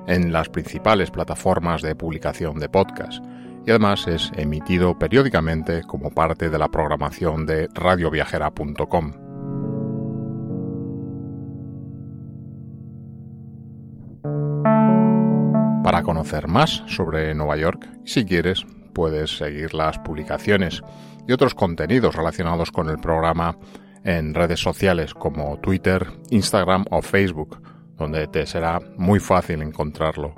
en 0.07 0.33
las 0.33 0.49
principales 0.49 1.11
plataformas 1.11 1.81
de 1.81 1.95
publicación 1.95 2.59
de 2.59 2.69
podcast 2.69 3.23
y 3.65 3.69
además 3.69 4.07
es 4.07 4.31
emitido 4.35 4.97
periódicamente 4.97 5.83
como 5.83 6.09
parte 6.09 6.49
de 6.49 6.57
la 6.57 6.69
programación 6.69 7.45
de 7.45 7.69
radioviajera.com. 7.73 9.13
Para 15.83 16.03
conocer 16.03 16.47
más 16.47 16.83
sobre 16.87 17.33
Nueva 17.33 17.57
York, 17.57 17.89
si 18.05 18.25
quieres, 18.25 18.65
puedes 18.93 19.37
seguir 19.37 19.73
las 19.73 19.97
publicaciones 19.99 20.81
y 21.27 21.31
otros 21.31 21.55
contenidos 21.55 22.15
relacionados 22.15 22.71
con 22.71 22.89
el 22.89 22.97
programa 22.97 23.57
en 24.03 24.33
redes 24.33 24.59
sociales 24.59 25.13
como 25.13 25.57
Twitter, 25.59 26.07
Instagram 26.29 26.85
o 26.89 27.01
Facebook, 27.01 27.61
donde 27.97 28.27
te 28.27 28.45
será 28.45 28.79
muy 28.97 29.19
fácil 29.19 29.61
encontrarlo. 29.61 30.33